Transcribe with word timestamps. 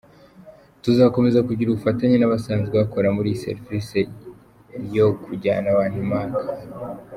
Tuzakomeza 0.83 1.45
kugira 1.47 1.69
ubufatanye 1.69 2.15
n’abasanzwe 2.17 2.73
bakora 2.81 3.07
muri 3.15 3.27
iyi 3.31 3.41
serivisi 3.45 3.99
yo 4.95 5.07
kujyana 5.23 5.67
abantu 5.73 5.97
i 6.03 6.05
Maka. 6.11 6.43